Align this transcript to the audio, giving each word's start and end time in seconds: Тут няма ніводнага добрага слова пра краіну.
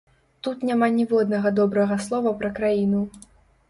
Тут 0.47 0.63
няма 0.69 0.89
ніводнага 0.95 1.53
добрага 1.61 2.01
слова 2.09 2.37
пра 2.43 2.55
краіну. 2.61 3.09